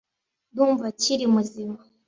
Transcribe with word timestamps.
Ndumva 0.51 0.83
akiri 0.91 1.25
muzima. 1.33 1.77